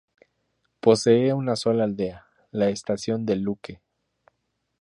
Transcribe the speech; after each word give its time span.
Posee 0.79 1.31
una 1.31 1.55
sola 1.55 1.83
aldea: 1.83 2.25
La 2.49 2.69
Estación 2.69 3.23
de 3.23 3.35
Luque. 3.35 3.81